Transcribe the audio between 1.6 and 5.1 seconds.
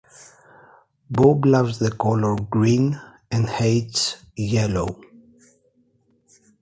the color green and hates yellow.